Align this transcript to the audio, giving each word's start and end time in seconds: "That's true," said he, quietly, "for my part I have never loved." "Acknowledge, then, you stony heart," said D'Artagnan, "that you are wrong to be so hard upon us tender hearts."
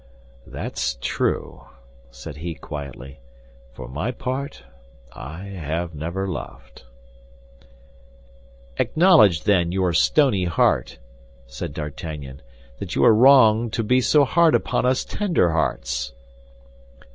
"That's 0.47 0.97
true," 0.99 1.65
said 2.09 2.37
he, 2.37 2.55
quietly, 2.55 3.19
"for 3.71 3.87
my 3.87 4.09
part 4.09 4.63
I 5.13 5.43
have 5.43 5.93
never 5.93 6.27
loved." 6.27 6.85
"Acknowledge, 8.79 9.43
then, 9.43 9.71
you 9.71 9.93
stony 9.93 10.45
heart," 10.45 10.97
said 11.45 11.71
D'Artagnan, 11.75 12.41
"that 12.79 12.95
you 12.95 13.03
are 13.05 13.13
wrong 13.13 13.69
to 13.69 13.83
be 13.83 14.01
so 14.01 14.25
hard 14.25 14.55
upon 14.55 14.87
us 14.87 15.05
tender 15.05 15.51
hearts." 15.51 16.13